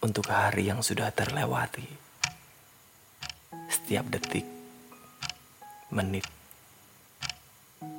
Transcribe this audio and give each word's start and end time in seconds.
untuk 0.00 0.32
hari 0.32 0.72
yang 0.72 0.80
sudah 0.80 1.12
terlewati. 1.12 1.84
Setiap 3.68 4.08
detik, 4.08 4.48
menit, 5.92 6.24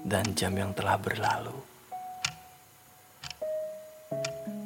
dan 0.02 0.26
jam 0.34 0.58
yang 0.58 0.74
telah 0.74 0.98
berlalu. 0.98 1.54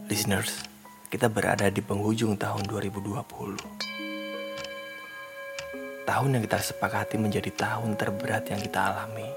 Listeners, 0.07 0.63
kita 1.11 1.27
berada 1.27 1.67
di 1.67 1.83
penghujung 1.83 2.39
tahun 2.39 2.71
2020. 2.71 3.27
Tahun 6.07 6.29
yang 6.31 6.43
kita 6.45 6.59
sepakati 6.61 7.19
menjadi 7.19 7.51
tahun 7.51 7.99
terberat 7.99 8.47
yang 8.47 8.63
kita 8.63 8.79
alami. 8.79 9.27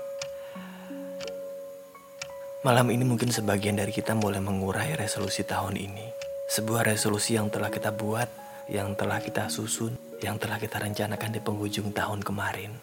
Malam 2.62 2.94
ini 2.94 3.02
mungkin 3.02 3.34
sebagian 3.34 3.74
dari 3.74 3.90
kita 3.90 4.14
mulai 4.14 4.38
mengurai 4.38 4.94
resolusi 4.94 5.42
tahun 5.42 5.74
ini. 5.74 6.17
Sebuah 6.58 6.90
resolusi 6.90 7.38
yang 7.38 7.54
telah 7.54 7.70
kita 7.70 7.94
buat, 7.94 8.26
yang 8.66 8.98
telah 8.98 9.22
kita 9.22 9.46
susun, 9.46 9.94
yang 10.18 10.42
telah 10.42 10.58
kita 10.58 10.82
rencanakan 10.82 11.30
di 11.30 11.38
penghujung 11.38 11.94
tahun 11.94 12.18
kemarin. 12.26 12.74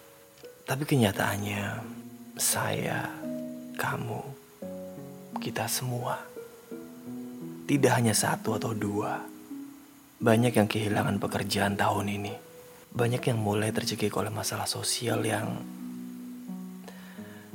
Tapi 0.63 0.87
kenyataannya, 0.87 1.83
saya, 2.39 3.03
kamu, 3.75 4.23
kita 5.43 5.67
semua, 5.67 6.23
tidak 7.67 7.99
hanya 7.99 8.15
satu 8.15 8.55
atau 8.55 8.71
dua, 8.71 9.19
banyak 10.23 10.55
yang 10.55 10.71
kehilangan 10.71 11.19
pekerjaan 11.19 11.75
tahun 11.75 12.15
ini. 12.15 12.31
Banyak 12.95 13.27
yang 13.27 13.43
mulai 13.43 13.75
tercekik 13.75 14.15
oleh 14.15 14.31
masalah 14.31 14.71
sosial 14.71 15.19
yang 15.27 15.51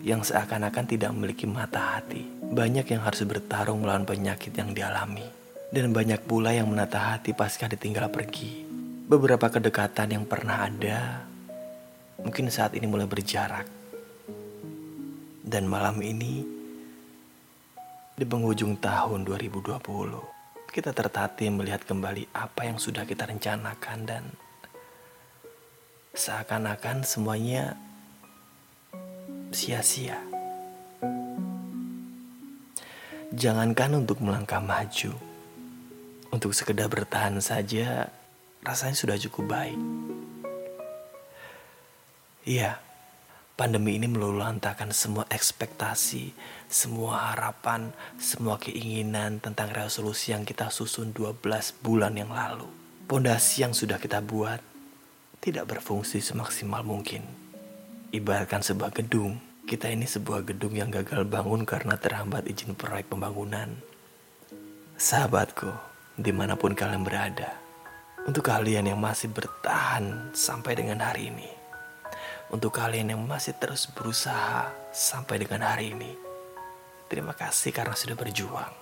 yang 0.04 0.20
seakan-akan 0.20 0.84
tidak 0.84 1.16
memiliki 1.16 1.48
mata 1.48 1.96
hati. 1.96 2.28
Banyak 2.28 2.92
yang 2.92 3.08
harus 3.08 3.24
bertarung 3.24 3.80
melawan 3.80 4.04
penyakit 4.04 4.52
yang 4.52 4.76
dialami. 4.76 5.39
Dan 5.70 5.94
banyak 5.94 6.26
pula 6.26 6.50
yang 6.50 6.66
menata 6.66 6.98
hati 6.98 7.30
pasca 7.30 7.70
ditinggal 7.70 8.10
pergi. 8.10 8.66
Beberapa 9.06 9.46
kedekatan 9.46 10.18
yang 10.18 10.24
pernah 10.26 10.66
ada, 10.66 11.22
mungkin 12.18 12.50
saat 12.50 12.74
ini 12.74 12.90
mulai 12.90 13.06
berjarak. 13.06 13.70
Dan 15.46 15.70
malam 15.70 16.02
ini, 16.02 16.42
di 18.18 18.26
penghujung 18.26 18.82
tahun 18.82 19.22
2020, 19.22 19.78
kita 20.74 20.90
tertatih 20.90 21.54
melihat 21.54 21.86
kembali 21.86 22.34
apa 22.34 22.66
yang 22.66 22.82
sudah 22.82 23.06
kita 23.06 23.30
rencanakan 23.30 23.98
dan 24.10 24.26
seakan-akan 26.18 27.06
semuanya 27.06 27.78
sia-sia. 29.54 30.18
Jangankan 33.30 34.02
untuk 34.02 34.18
melangkah 34.18 34.58
maju, 34.58 35.29
untuk 36.30 36.54
sekedar 36.54 36.86
bertahan 36.86 37.38
saja 37.42 38.10
rasanya 38.62 38.96
sudah 38.96 39.16
cukup 39.18 39.50
baik. 39.50 39.78
Iya, 42.46 42.80
pandemi 43.58 44.00
ini 44.00 44.08
meluluhlantahkan 44.08 44.96
semua 44.96 45.28
ekspektasi, 45.28 46.32
semua 46.72 47.34
harapan, 47.34 47.92
semua 48.16 48.56
keinginan 48.56 49.42
tentang 49.44 49.68
resolusi 49.76 50.32
yang 50.32 50.48
kita 50.48 50.72
susun 50.72 51.12
12 51.12 51.36
bulan 51.84 52.16
yang 52.16 52.32
lalu. 52.32 52.66
Pondasi 53.04 53.66
yang 53.66 53.76
sudah 53.76 54.00
kita 54.00 54.24
buat 54.24 54.62
tidak 55.44 55.68
berfungsi 55.68 56.24
semaksimal 56.24 56.80
mungkin. 56.86 57.26
Ibaratkan 58.14 58.64
sebuah 58.64 58.96
gedung, 58.96 59.40
kita 59.68 59.92
ini 59.92 60.08
sebuah 60.08 60.46
gedung 60.48 60.74
yang 60.74 60.88
gagal 60.88 61.28
bangun 61.28 61.68
karena 61.68 62.00
terhambat 62.00 62.48
izin 62.48 62.72
proyek 62.72 63.12
pembangunan. 63.12 63.76
Sahabatku, 65.00 65.89
di 66.16 66.32
mana 66.34 66.58
pun 66.58 66.74
kalian 66.74 67.06
berada, 67.06 67.54
untuk 68.26 68.46
kalian 68.46 68.90
yang 68.90 69.00
masih 69.00 69.30
bertahan 69.30 70.34
sampai 70.34 70.78
dengan 70.78 71.04
hari 71.04 71.30
ini, 71.30 71.50
untuk 72.50 72.74
kalian 72.74 73.14
yang 73.14 73.22
masih 73.22 73.54
terus 73.58 73.86
berusaha 73.90 74.70
sampai 74.90 75.42
dengan 75.42 75.66
hari 75.66 75.94
ini, 75.94 76.12
terima 77.06 77.34
kasih 77.34 77.70
karena 77.70 77.94
sudah 77.94 78.18
berjuang. 78.18 78.74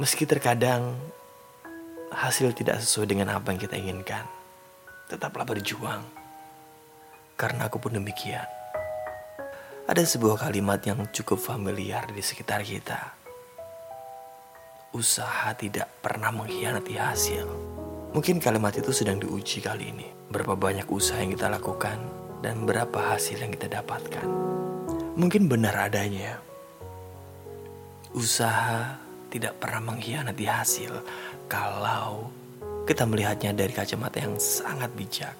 Meski 0.00 0.24
terkadang 0.24 0.96
hasil 2.12 2.52
tidak 2.52 2.80
sesuai 2.80 3.08
dengan 3.08 3.32
apa 3.36 3.52
yang 3.52 3.60
kita 3.60 3.76
inginkan, 3.76 4.24
tetaplah 5.08 5.44
berjuang. 5.44 6.04
Karena 7.36 7.66
aku 7.66 7.80
pun 7.80 7.96
demikian. 7.96 8.46
Ada 9.88 10.06
sebuah 10.06 10.38
kalimat 10.46 10.78
yang 10.86 11.04
cukup 11.10 11.42
familiar 11.42 12.06
di 12.08 12.22
sekitar 12.22 12.62
kita. 12.62 13.21
Usaha 14.92 15.56
tidak 15.56 15.88
pernah 16.04 16.28
mengkhianati 16.28 17.00
hasil. 17.00 17.48
Mungkin 18.12 18.44
kalimat 18.44 18.76
itu 18.76 18.92
sedang 18.92 19.16
diuji 19.16 19.64
kali 19.64 19.88
ini. 19.88 20.04
Berapa 20.28 20.52
banyak 20.52 20.84
usaha 20.92 21.16
yang 21.16 21.32
kita 21.32 21.48
lakukan 21.48 21.96
dan 22.44 22.68
berapa 22.68 23.16
hasil 23.16 23.40
yang 23.40 23.56
kita 23.56 23.72
dapatkan. 23.72 24.28
Mungkin 25.16 25.48
benar 25.48 25.88
adanya. 25.88 26.36
Usaha 28.12 29.00
tidak 29.32 29.56
pernah 29.64 29.96
mengkhianati 29.96 30.44
hasil 30.44 30.92
kalau 31.48 32.28
kita 32.84 33.08
melihatnya 33.08 33.56
dari 33.56 33.72
kacamata 33.72 34.20
yang 34.20 34.36
sangat 34.36 34.92
bijak. 34.92 35.32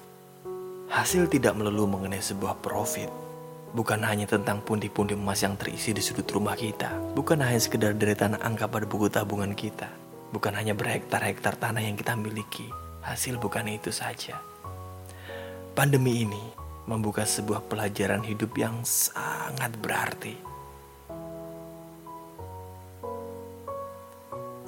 Hasil 0.89 1.29
tidak 1.29 1.53
melulu 1.53 1.85
mengenai 1.85 2.25
sebuah 2.25 2.57
profit. 2.57 3.13
Bukan 3.73 4.05
hanya 4.05 4.29
tentang 4.29 4.61
pundi-pundi 4.61 5.17
emas 5.17 5.41
yang 5.41 5.57
terisi 5.57 5.97
di 5.97 6.01
sudut 6.05 6.29
rumah 6.29 6.53
kita. 6.53 6.93
Bukan 7.17 7.41
hanya 7.41 7.57
sekedar 7.57 7.97
deretan 7.97 8.37
angka 8.37 8.69
pada 8.69 8.85
buku 8.85 9.09
tabungan 9.09 9.57
kita. 9.57 9.89
Bukan 10.29 10.53
hanya 10.53 10.77
berhektar-hektar 10.77 11.57
tanah 11.57 11.81
yang 11.81 11.97
kita 11.97 12.13
miliki. 12.13 12.69
Hasil 13.01 13.41
bukan 13.41 13.65
itu 13.73 13.89
saja. 13.89 14.37
Pandemi 15.73 16.21
ini 16.21 16.53
membuka 16.85 17.25
sebuah 17.25 17.65
pelajaran 17.65 18.21
hidup 18.21 18.53
yang 18.53 18.85
sangat 18.85 19.73
berarti. 19.81 20.37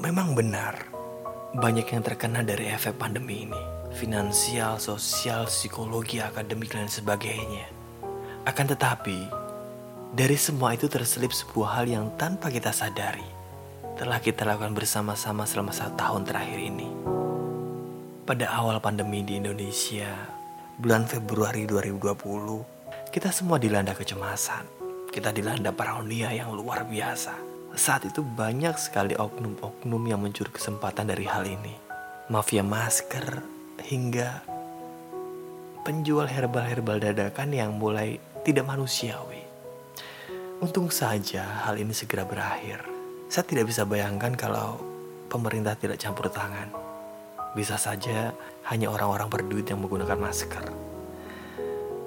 Memang 0.01 0.33
benar, 0.33 0.81
banyak 1.53 1.87
yang 1.93 2.01
terkena 2.01 2.41
dari 2.41 2.73
efek 2.73 2.97
pandemi 2.97 3.45
ini. 3.45 3.61
Finansial, 3.93 4.81
sosial, 4.81 5.45
psikologi, 5.45 6.19
akademik, 6.19 6.73
dan 6.73 6.89
sebagainya. 6.89 7.74
Akan 8.45 8.69
tetapi, 8.69 9.25
dari 10.13 10.37
semua 10.37 10.77
itu 10.77 10.85
terselip 10.85 11.33
sebuah 11.33 11.81
hal 11.81 11.85
yang 11.89 12.13
tanpa 12.13 12.53
kita 12.53 12.69
sadari 12.69 13.25
telah 13.97 14.21
kita 14.21 14.45
lakukan 14.45 14.77
bersama-sama 14.77 15.49
selama 15.49 15.73
satu 15.73 15.97
tahun 15.97 16.29
terakhir 16.29 16.59
ini. 16.61 16.89
Pada 18.21 18.53
awal 18.53 18.77
pandemi 18.77 19.25
di 19.25 19.41
Indonesia, 19.41 20.13
bulan 20.77 21.09
Februari 21.09 21.65
2020, 21.65 23.09
kita 23.09 23.33
semua 23.33 23.57
dilanda 23.57 23.97
kecemasan. 23.97 24.69
Kita 25.09 25.33
dilanda 25.33 25.73
paranoia 25.73 26.29
yang 26.29 26.53
luar 26.53 26.85
biasa 26.85 27.55
saat 27.75 28.07
itu 28.07 28.23
banyak 28.23 28.77
sekali 28.79 29.19
oknum-oknum 29.19 30.03
yang 30.07 30.23
mencuri 30.23 30.47
kesempatan 30.47 31.11
dari 31.11 31.27
hal 31.27 31.43
ini. 31.43 31.75
Mafia 32.31 32.63
masker 32.63 33.43
hingga 33.89 34.41
penjual 35.83 36.25
herbal-herbal 36.25 37.03
dadakan 37.03 37.51
yang 37.51 37.75
mulai 37.75 38.17
tidak 38.45 38.69
manusiawi. 38.69 39.41
Untung 40.61 40.93
saja 40.93 41.65
hal 41.65 41.81
ini 41.81 41.91
segera 41.91 42.23
berakhir. 42.23 42.85
Saya 43.25 43.43
tidak 43.49 43.73
bisa 43.73 43.83
bayangkan 43.89 44.37
kalau 44.37 44.77
pemerintah 45.27 45.73
tidak 45.73 45.97
campur 45.97 46.29
tangan. 46.29 46.69
Bisa 47.57 47.81
saja 47.81 48.29
hanya 48.69 48.93
orang-orang 48.93 49.27
berduit 49.27 49.65
yang 49.65 49.81
menggunakan 49.81 50.21
masker. 50.21 50.61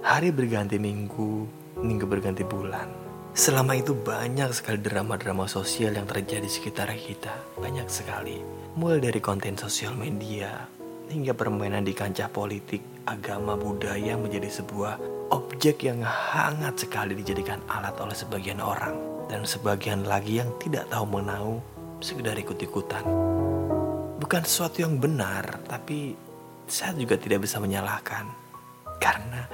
Hari 0.06 0.30
berganti 0.30 0.78
minggu, 0.78 1.44
minggu 1.82 2.06
berganti 2.06 2.46
bulan 2.46 3.08
Selama 3.38 3.78
itu 3.78 3.94
banyak 3.94 4.50
sekali 4.50 4.82
drama-drama 4.82 5.46
sosial 5.46 5.94
yang 5.94 6.10
terjadi 6.10 6.42
di 6.42 6.50
sekitar 6.50 6.90
kita. 6.98 7.30
Banyak 7.54 7.86
sekali. 7.86 8.42
Mulai 8.74 8.98
dari 8.98 9.22
konten 9.22 9.54
sosial 9.54 9.94
media, 9.94 10.66
hingga 11.06 11.38
permainan 11.38 11.86
di 11.86 11.94
kancah 11.94 12.26
politik, 12.34 12.97
agama, 13.08 13.56
budaya 13.56 14.14
menjadi 14.20 14.52
sebuah 14.52 15.00
objek 15.32 15.88
yang 15.88 16.04
hangat 16.04 16.84
sekali 16.84 17.16
dijadikan 17.16 17.60
alat 17.68 17.96
oleh 17.96 18.12
sebagian 18.12 18.60
orang. 18.60 18.96
Dan 19.28 19.44
sebagian 19.44 20.08
lagi 20.08 20.40
yang 20.40 20.48
tidak 20.60 20.88
tahu 20.88 21.04
menau, 21.20 21.60
sekedar 22.00 22.36
ikut-ikutan. 22.36 23.04
Bukan 24.20 24.42
sesuatu 24.44 24.84
yang 24.84 24.96
benar, 24.96 25.60
tapi 25.68 26.16
saya 26.68 26.96
juga 26.96 27.16
tidak 27.20 27.44
bisa 27.44 27.60
menyalahkan. 27.60 28.24
Karena 29.00 29.44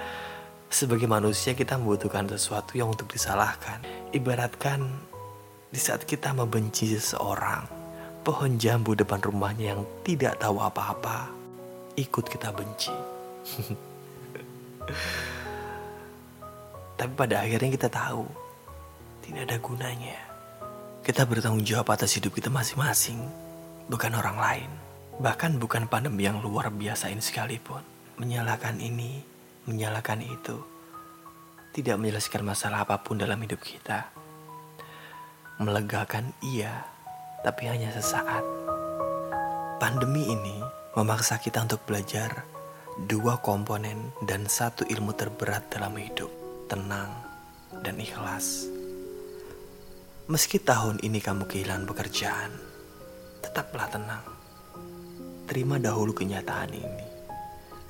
sebagai 0.71 1.07
manusia 1.07 1.55
kita 1.55 1.79
membutuhkan 1.79 2.27
sesuatu 2.31 2.75
yang 2.79 2.91
untuk 2.95 3.11
disalahkan. 3.11 3.83
Ibaratkan 4.15 4.87
di 5.75 5.79
saat 5.83 6.07
kita 6.07 6.31
membenci 6.35 6.95
seseorang, 6.95 7.67
pohon 8.23 8.55
jambu 8.59 8.95
depan 8.95 9.19
rumahnya 9.19 9.75
yang 9.75 9.83
tidak 10.07 10.39
tahu 10.39 10.63
apa-apa, 10.63 11.31
ikut 11.99 12.27
kita 12.31 12.55
benci. 12.55 13.14
Tapi 16.99 17.13
pada 17.13 17.45
akhirnya 17.45 17.71
kita 17.77 17.89
tahu, 17.93 18.25
tidak 19.21 19.43
ada 19.51 19.57
gunanya. 19.61 20.17
Kita 21.05 21.29
bertanggung 21.29 21.67
jawab 21.67 21.93
atas 21.93 22.17
hidup 22.17 22.33
kita 22.33 22.49
masing-masing, 22.49 23.21
bukan 23.93 24.17
orang 24.17 24.41
lain. 24.41 24.71
Bahkan 25.21 25.61
bukan 25.61 25.85
pandemi 25.87 26.25
yang 26.25 26.41
luar 26.41 26.73
biasa 26.73 27.13
ini 27.13 27.21
sekalipun. 27.21 27.85
Menyalahkan 28.17 28.81
ini, 28.81 29.21
menyalahkan 29.69 30.25
itu. 30.25 30.57
Tidak 31.75 31.99
menyelesaikan 31.99 32.47
masalah 32.47 32.87
apa 32.87 33.03
pun 33.03 33.19
dalam 33.21 33.43
hidup 33.43 33.61
kita. 33.61 34.07
Melegakan 35.61 36.33
iya, 36.43 36.87
tapi 37.45 37.69
hanya 37.69 37.93
sesaat. 37.93 38.43
Pandemi 39.79 40.31
ini 40.31 40.63
memaksa 40.95 41.43
kita 41.43 41.67
untuk 41.67 41.83
belajar 41.85 42.47
dua 42.95 43.43
komponen 43.43 44.15
dan 44.23 44.47
satu 44.47 44.87
ilmu 44.87 45.19
terberat 45.19 45.67
dalam 45.67 45.99
hidup, 45.99 46.31
tenang 46.71 47.11
dan 47.83 47.99
ikhlas. 47.99 48.71
Meski 50.31 50.63
tahun 50.63 51.03
ini 51.03 51.19
kamu 51.19 51.51
kehilangan 51.51 51.91
pekerjaan, 51.91 52.55
tetaplah 53.43 53.91
tenang. 53.91 54.23
Terima 55.51 55.83
dahulu 55.83 56.15
kenyataan 56.15 56.71
ini. 56.71 57.07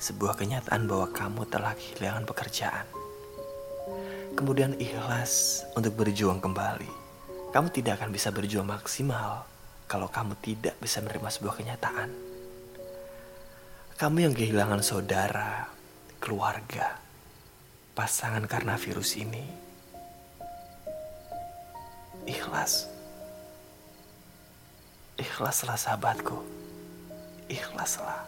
Sebuah 0.01 0.41
kenyataan 0.41 0.89
bahwa 0.89 1.13
kamu 1.13 1.53
telah 1.53 1.77
kehilangan 1.77 2.25
pekerjaan. 2.25 2.89
Kemudian 4.35 4.73
ikhlas 4.81 5.63
untuk 5.77 6.01
berjuang 6.01 6.41
kembali. 6.41 6.91
Kamu 7.53 7.69
tidak 7.71 8.01
akan 8.01 8.11
bisa 8.11 8.33
berjuang 8.33 8.67
maksimal 8.67 9.47
kalau 9.85 10.09
kamu 10.09 10.35
tidak 10.41 10.75
bisa 10.81 10.99
menerima 11.05 11.29
sebuah 11.29 11.55
kenyataan. 11.61 12.34
Kamu 13.95 14.27
yang 14.27 14.35
kehilangan 14.35 14.83
saudara, 14.83 15.71
keluarga, 16.19 16.99
pasangan 17.95 18.43
karena 18.51 18.75
virus 18.75 19.15
ini. 19.15 19.47
Ikhlas. 22.27 22.91
Ikhlaslah 25.15 25.79
sahabatku. 25.79 26.43
Ikhlaslah. 27.47 28.27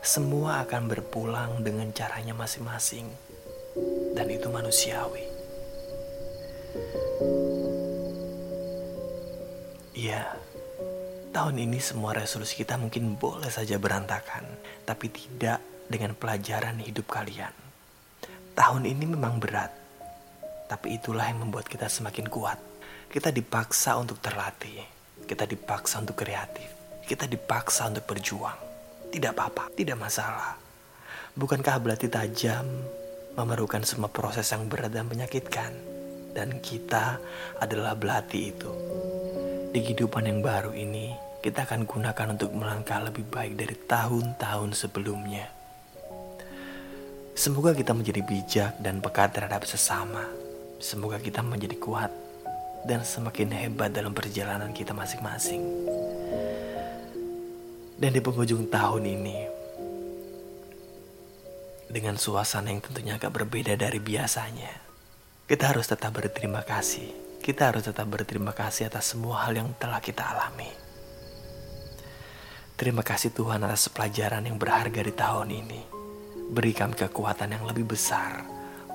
Semua 0.00 0.64
akan 0.64 0.88
berpulang 0.88 1.60
dengan 1.60 1.92
caranya 1.92 2.32
masing-masing. 2.32 3.12
Dan 4.16 4.24
itu 4.32 4.48
manusiawi. 4.48 5.28
Ya, 9.92 10.32
tahun 11.30 11.62
ini 11.62 11.78
semua 11.78 12.10
resolusi 12.10 12.58
kita 12.58 12.74
mungkin 12.74 13.14
boleh 13.14 13.50
saja 13.50 13.78
berantakan, 13.78 14.42
tapi 14.82 15.10
tidak 15.10 15.62
dengan 15.86 16.14
pelajaran 16.18 16.82
hidup 16.82 17.06
kalian. 17.06 17.54
Tahun 18.54 18.82
ini 18.82 19.06
memang 19.06 19.38
berat, 19.38 19.70
tapi 20.66 20.98
itulah 20.98 21.26
yang 21.30 21.46
membuat 21.46 21.70
kita 21.70 21.86
semakin 21.86 22.26
kuat. 22.26 22.58
Kita 23.10 23.34
dipaksa 23.34 23.98
untuk 23.98 24.22
terlatih, 24.22 24.86
kita 25.26 25.46
dipaksa 25.46 26.02
untuk 26.02 26.18
kreatif, 26.18 26.70
kita 27.06 27.26
dipaksa 27.26 27.90
untuk 27.90 28.06
berjuang. 28.06 28.58
Tidak 29.10 29.34
apa-apa, 29.34 29.74
tidak 29.74 29.98
masalah. 29.98 30.54
Bukankah 31.34 31.82
belati 31.82 32.06
tajam 32.06 32.66
memerlukan 33.34 33.82
semua 33.82 34.10
proses 34.10 34.46
yang 34.50 34.70
berat 34.70 34.94
dan 34.94 35.10
menyakitkan? 35.10 35.74
Dan 36.30 36.62
kita 36.62 37.18
adalah 37.58 37.98
belati 37.98 38.54
itu. 38.54 38.70
Di 39.70 39.86
kehidupan 39.86 40.26
yang 40.26 40.42
baru 40.42 40.74
ini, 40.74 41.14
kita 41.46 41.62
akan 41.62 41.86
gunakan 41.86 42.34
untuk 42.34 42.50
melangkah 42.58 42.98
lebih 43.06 43.22
baik 43.30 43.54
dari 43.54 43.78
tahun-tahun 43.78 44.74
sebelumnya. 44.74 45.46
Semoga 47.38 47.70
kita 47.70 47.94
menjadi 47.94 48.18
bijak 48.18 48.82
dan 48.82 48.98
peka 48.98 49.30
terhadap 49.30 49.62
sesama. 49.62 50.26
Semoga 50.82 51.22
kita 51.22 51.46
menjadi 51.46 51.78
kuat 51.78 52.10
dan 52.82 53.06
semakin 53.06 53.54
hebat 53.54 53.94
dalam 53.94 54.10
perjalanan 54.10 54.74
kita 54.74 54.90
masing-masing. 54.90 55.62
Dan 57.94 58.10
di 58.10 58.18
penghujung 58.18 58.66
tahun 58.66 59.06
ini, 59.06 59.38
dengan 61.86 62.18
suasana 62.18 62.74
yang 62.74 62.82
tentunya 62.82 63.22
agak 63.22 63.38
berbeda 63.38 63.78
dari 63.78 64.02
biasanya, 64.02 64.74
kita 65.46 65.70
harus 65.70 65.86
tetap 65.86 66.10
berterima 66.10 66.66
kasih 66.66 67.29
kita 67.40 67.72
harus 67.72 67.88
tetap 67.88 68.04
berterima 68.04 68.52
kasih 68.52 68.92
atas 68.92 69.16
semua 69.16 69.48
hal 69.48 69.56
yang 69.56 69.72
telah 69.80 70.04
kita 70.04 70.20
alami. 70.20 70.68
Terima 72.76 73.00
kasih 73.04 73.32
Tuhan 73.32 73.64
atas 73.64 73.88
pelajaran 73.92 74.44
yang 74.44 74.60
berharga 74.60 75.00
di 75.00 75.12
tahun 75.12 75.48
ini. 75.52 75.80
Beri 76.52 76.72
kami 76.76 76.96
kekuatan 76.96 77.52
yang 77.56 77.64
lebih 77.64 77.88
besar 77.88 78.44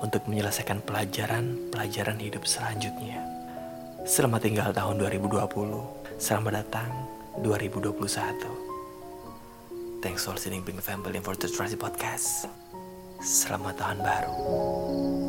untuk 0.02 0.26
menyelesaikan 0.30 0.82
pelajaran-pelajaran 0.86 2.18
hidup 2.22 2.46
selanjutnya. 2.46 3.18
Selamat 4.06 4.46
tinggal 4.46 4.70
tahun 4.70 5.02
2020. 5.02 5.42
Selamat 6.18 6.62
datang 6.62 6.90
2021. 7.42 9.98
Thanks 10.02 10.22
for 10.22 10.38
listening 10.38 10.62
Bing 10.62 10.78
Family 10.78 11.18
for 11.18 11.34
the 11.34 11.50
Trusty 11.50 11.74
Podcast. 11.74 12.46
Selamat 13.18 13.74
tahun 13.80 13.98
baru. 14.06 15.25